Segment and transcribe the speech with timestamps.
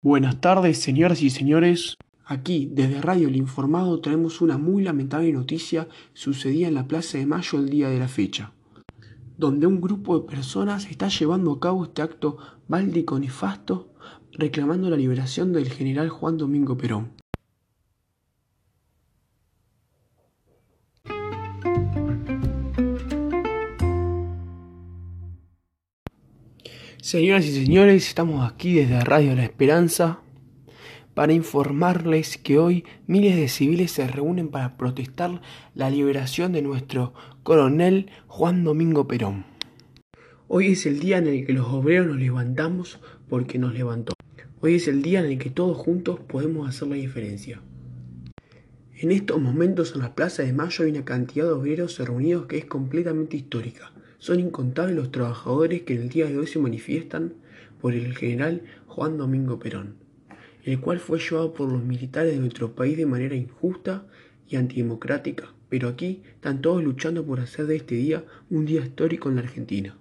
[0.00, 1.96] Buenas tardes, señoras y señores.
[2.24, 7.26] Aquí, desde Radio El Informado, traemos una muy lamentable noticia sucedida en la Plaza de
[7.26, 8.52] Mayo el día de la fecha,
[9.36, 12.38] donde un grupo de personas está llevando a cabo este acto
[12.68, 13.92] báltico nefasto
[14.34, 17.14] reclamando la liberación del general Juan Domingo Perón.
[27.00, 30.20] Señoras y señores, estamos aquí desde Radio La Esperanza
[31.14, 35.40] para informarles que hoy miles de civiles se reúnen para protestar
[35.76, 39.46] la liberación de nuestro coronel Juan Domingo Perón.
[40.48, 44.14] Hoy es el día en el que los obreros nos levantamos porque nos levantó.
[44.60, 47.62] Hoy es el día en el que todos juntos podemos hacer la diferencia.
[48.96, 52.58] En estos momentos en la Plaza de Mayo hay una cantidad de obreros reunidos que
[52.58, 53.92] es completamente histórica.
[54.18, 57.34] Son incontables los trabajadores que en el día de hoy se manifiestan
[57.80, 59.94] por el general Juan Domingo Perón,
[60.64, 64.06] el cual fue llevado por los militares de nuestro país de manera injusta
[64.48, 69.28] y antidemocrática, pero aquí están todos luchando por hacer de este día un día histórico
[69.28, 69.96] en la Argentina.